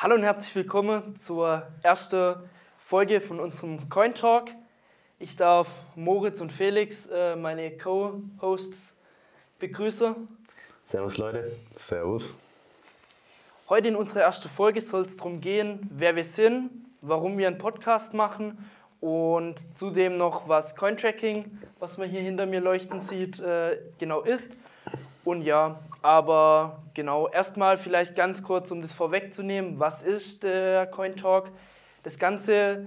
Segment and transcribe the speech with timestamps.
[0.00, 2.36] Hallo und herzlich willkommen zur ersten
[2.78, 4.50] Folge von unserem Coin Talk.
[5.18, 5.66] Ich darf
[5.96, 8.94] Moritz und Felix, äh, meine Co-Hosts,
[9.58, 10.14] begrüßen.
[10.84, 11.50] Servus Leute.
[11.88, 12.32] Servus.
[13.68, 17.58] Heute in unserer ersten Folge soll es darum gehen, wer wir sind, warum wir einen
[17.58, 23.80] Podcast machen und zudem noch, was Cointracking, was man hier hinter mir leuchten sieht, äh,
[23.98, 24.52] genau ist.
[25.28, 31.52] Und ja, aber genau, erstmal vielleicht ganz kurz, um das vorwegzunehmen, was ist der CoinTalk?
[32.02, 32.86] Das Ganze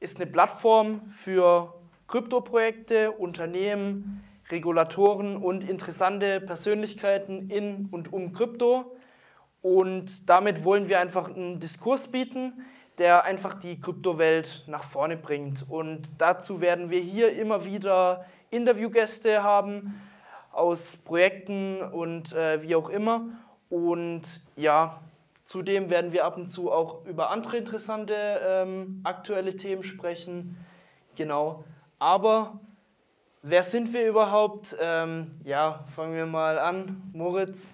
[0.00, 1.74] ist eine Plattform für
[2.08, 8.96] Kryptoprojekte, Unternehmen, Regulatoren und interessante Persönlichkeiten in und um Krypto.
[9.60, 12.64] Und damit wollen wir einfach einen Diskurs bieten,
[12.96, 15.66] der einfach die Kryptowelt nach vorne bringt.
[15.68, 20.00] Und dazu werden wir hier immer wieder Interviewgäste haben
[20.52, 23.24] aus Projekten und äh, wie auch immer.
[23.70, 24.22] Und
[24.56, 25.00] ja,
[25.46, 28.14] zudem werden wir ab und zu auch über andere interessante
[28.46, 30.56] ähm, aktuelle Themen sprechen.
[31.16, 31.64] Genau.
[31.98, 32.60] Aber
[33.42, 34.76] wer sind wir überhaupt?
[34.80, 37.02] Ähm, ja, fangen wir mal an.
[37.12, 37.68] Moritz.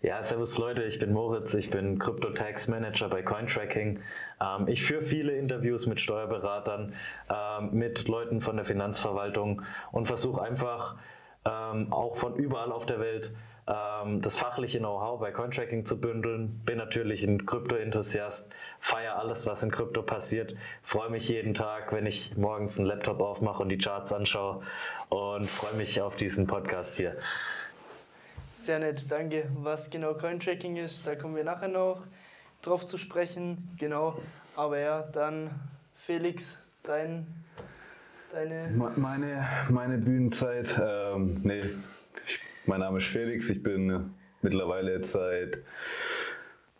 [0.00, 4.00] Ja, servus Leute, ich bin Moritz, ich bin Crypto-Tax Manager bei Cointracking.
[4.40, 6.94] Ähm, ich führe viele Interviews mit Steuerberatern,
[7.30, 10.96] ähm, mit Leuten von der Finanzverwaltung und versuche einfach
[11.46, 13.32] ähm, auch von überall auf der Welt
[13.68, 16.60] ähm, das fachliche Know-how bei Cointracking zu bündeln.
[16.64, 22.06] Bin natürlich ein Krypto-Enthusiast, feiere alles, was in Krypto passiert, freue mich jeden Tag, wenn
[22.06, 24.62] ich morgens einen Laptop aufmache und die Charts anschaue
[25.08, 27.16] und freue mich auf diesen Podcast hier.
[28.52, 29.48] Sehr nett, danke.
[29.62, 32.02] Was genau Cointracking ist, da kommen wir nachher noch
[32.62, 33.76] drauf zu sprechen.
[33.78, 34.18] Genau,
[34.56, 35.50] aber ja, dann
[35.94, 37.26] Felix, dein
[38.36, 38.70] deine.
[38.96, 41.62] Meine, meine Bühnenzeit, ähm, nee,
[42.66, 44.10] mein Name ist Felix, ich bin
[44.42, 45.58] mittlerweile jetzt seit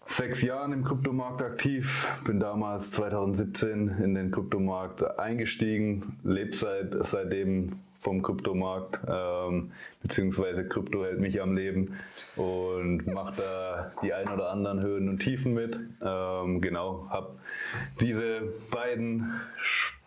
[0.07, 7.81] sechs Jahren im Kryptomarkt aktiv, bin damals 2017 in den Kryptomarkt eingestiegen, lebe seit, seitdem
[8.01, 9.73] vom Kryptomarkt, ähm,
[10.03, 11.97] beziehungsweise Krypto hält mich am Leben
[12.37, 15.77] und macht da die ein oder anderen Höhen und Tiefen mit.
[16.05, 17.31] Ähm, genau, habe
[18.01, 19.41] diese beiden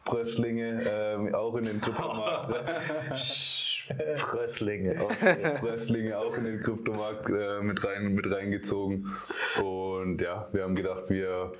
[0.06, 2.56] Sprösslinge ähm, auch in den Kryptomarkt.
[4.18, 5.02] Frösslinge.
[5.02, 5.58] Okay.
[5.58, 9.16] Frösslinge auch in den Kryptomarkt äh, mit, rein, mit reingezogen.
[9.62, 11.54] Und ja, wir haben gedacht, wir,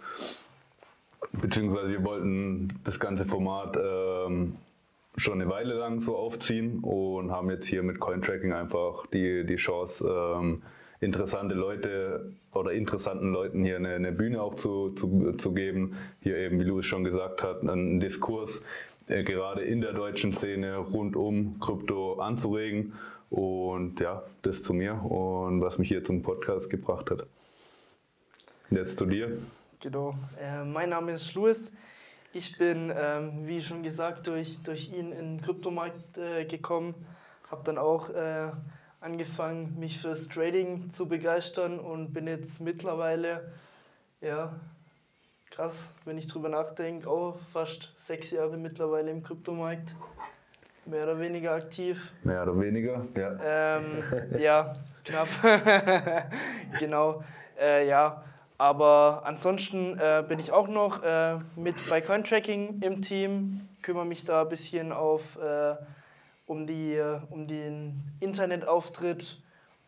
[1.32, 4.58] beziehungsweise wir wollten das ganze Format ähm,
[5.18, 9.58] schon eine Weile lang so aufziehen und haben jetzt hier mit Cointracking einfach die, die
[9.58, 10.62] Chance, ähm,
[11.02, 15.98] interessante Leute oder interessanten Leuten hier eine, eine Bühne auch zu, zu, zu, geben.
[16.22, 18.62] Hier eben, wie Louis schon gesagt hat, einen Diskurs
[19.08, 22.94] äh, gerade in der deutschen Szene rund um Krypto anzuregen.
[23.30, 27.28] Und ja, das zu mir und was mich hier zum Podcast gebracht hat.
[28.72, 29.38] Jetzt zu dir.
[29.80, 31.72] Genau, äh, mein Name ist Louis.
[32.34, 36.94] Ich bin, ähm, wie schon gesagt, durch, durch ihn in den Kryptomarkt äh, gekommen,
[37.50, 38.50] habe dann auch äh,
[39.02, 43.52] angefangen, mich fürs Trading zu begeistern und bin jetzt mittlerweile,
[44.22, 44.54] ja,
[45.52, 49.96] krass, wenn ich drüber nachdenke, auch fast sechs Jahre mittlerweile im Kryptomarkt.
[50.86, 52.12] Mehr oder weniger aktiv.
[52.24, 53.38] Mehr oder weniger, ja.
[53.78, 54.04] Ähm,
[54.40, 55.28] ja, knapp.
[56.80, 57.24] genau,
[57.60, 58.24] äh, ja.
[58.58, 64.26] Aber ansonsten äh, bin ich auch noch äh, mit bei Cointracking im Team, kümmere mich
[64.26, 65.76] da ein bisschen auf äh,
[66.50, 67.00] um, die,
[67.30, 69.42] um den Internetauftritt.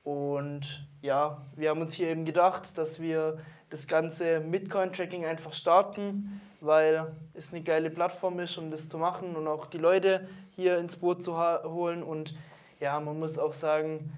[0.03, 3.39] Und ja, wir haben uns hier eben gedacht, dass wir
[3.71, 8.99] das Ganze mit Cointracking einfach starten, weil es eine geile Plattform ist, um das zu
[8.99, 12.03] machen und auch die Leute hier ins Boot zu holen.
[12.03, 12.35] Und
[12.79, 14.13] ja, man muss auch sagen,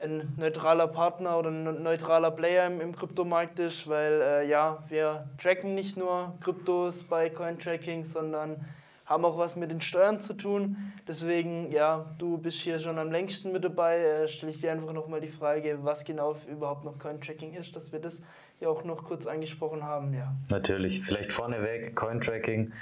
[0.00, 5.28] ein neutraler Partner oder ein neutraler Player im, im Kryptomarkt ist, weil äh, ja, wir
[5.38, 8.64] tracken nicht nur Kryptos bei Cointracking, sondern
[9.04, 10.92] haben auch was mit den Steuern zu tun.
[11.06, 13.98] Deswegen, ja, du bist hier schon am längsten mit dabei.
[13.98, 17.92] Äh, Stelle ich dir einfach nochmal die Frage, was genau überhaupt noch Cointracking ist, dass
[17.92, 18.20] wir das
[18.60, 20.14] ja auch noch kurz angesprochen haben.
[20.14, 20.32] Ja.
[20.48, 22.72] Natürlich, vielleicht vorneweg, Cointracking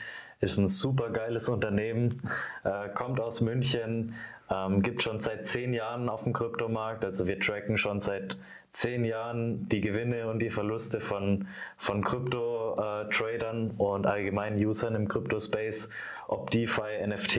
[0.41, 2.23] ist ein super geiles Unternehmen,
[2.65, 4.15] äh, kommt aus München,
[4.51, 7.05] ähm, gibt schon seit zehn Jahren auf dem Kryptomarkt.
[7.05, 8.37] Also wir tracken schon seit
[8.73, 15.09] zehn Jahren die Gewinne und die Verluste von, von Krypto-Tradern äh, und allgemeinen Usern im
[15.09, 15.91] Krypto-Space,
[16.29, 17.39] ob DeFi, NFT,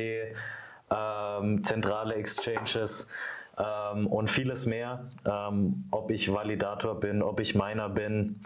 [0.89, 3.07] ähm, zentrale Exchanges
[3.57, 5.09] ähm, und vieles mehr.
[5.25, 8.41] Ähm, ob ich Validator bin, ob ich Miner bin,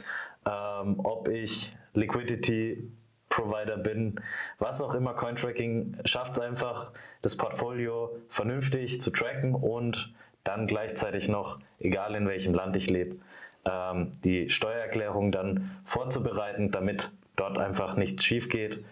[0.45, 2.91] ähm, ob ich Liquidity
[3.35, 4.15] Provider bin,
[4.59, 6.91] was auch immer, Cointracking schafft es einfach,
[7.21, 10.13] das Portfolio vernünftig zu tracken und
[10.45, 13.17] dann gleichzeitig noch, egal in welchem Land ich lebe,
[13.65, 18.85] ähm, die Steuererklärung dann vorzubereiten, damit dort einfach nichts schief geht.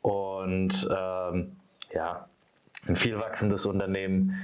[0.00, 1.56] Und ähm,
[1.92, 2.28] ja,
[2.86, 4.36] ein viel wachsendes Unternehmen,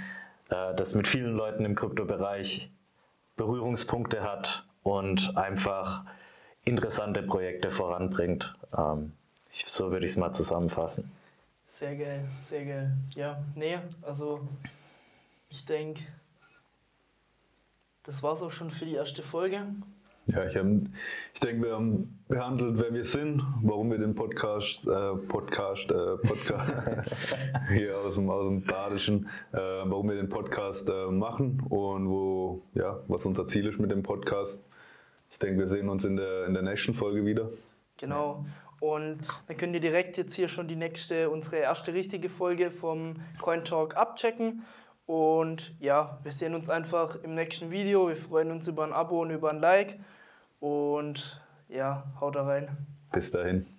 [0.50, 2.70] äh, das mit vielen Leuten im Kryptobereich
[3.36, 6.02] Berührungspunkte hat und einfach
[6.64, 8.56] interessante Projekte voranbringt.
[8.76, 9.12] Ähm,
[9.50, 11.10] ich, so würde ich es mal zusammenfassen.
[11.66, 12.96] Sehr geil, sehr geil.
[13.14, 14.46] Ja, nee, also
[15.48, 16.02] ich denke,
[18.02, 19.64] das war es auch schon für die erste Folge.
[20.26, 25.16] Ja, ich, ich denke, wir haben behandelt, wer wir sind, warum wir den Podcast, äh,
[25.26, 26.70] Podcast, äh, Podcast
[27.72, 32.62] hier aus dem, aus dem Badischen, äh, warum wir den Podcast äh, machen und wo,
[32.74, 34.58] ja, was unser Ziel ist mit dem Podcast.
[35.30, 37.48] Ich denke, wir sehen uns in der, in der nächsten Folge wieder.
[37.96, 38.44] Genau.
[38.80, 43.16] Und dann könnt ihr direkt jetzt hier schon die nächste, unsere erste richtige Folge vom
[43.40, 44.64] Coin Talk abchecken.
[45.06, 48.08] Und ja, wir sehen uns einfach im nächsten Video.
[48.08, 49.98] Wir freuen uns über ein Abo und über ein Like.
[50.60, 52.86] Und ja, haut da rein.
[53.12, 53.77] Bis dahin.